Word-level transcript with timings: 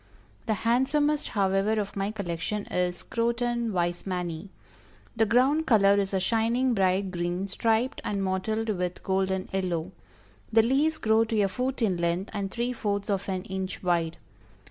The 0.47 0.55
handsomest 0.65 1.27
however 1.27 1.79
of 1.79 1.95
my 1.95 2.09
collection, 2.09 2.65
is 2.71 3.03
Croton 3.03 3.71
Weismanni. 3.71 4.49
The 5.15 5.27
ground 5.27 5.67
color 5.67 5.99
is 5.99 6.11
a 6.11 6.19
shining 6.19 6.73
bright 6.73 7.11
green, 7.11 7.47
striped 7.47 8.01
and 8.03 8.23
mottled 8.23 8.69
with 8.69 9.03
golden 9.03 9.47
yellow. 9.53 9.91
The 10.51 10.63
leaves 10.63 10.97
grow 10.97 11.25
to 11.25 11.39
a 11.41 11.47
foot 11.47 11.83
in 11.83 11.97
length 11.97 12.31
and 12.33 12.49
three 12.49 12.73
fourths 12.73 13.11
of 13.11 13.29
an 13.29 13.43
inch 13.43 13.83
wide. 13.83 14.17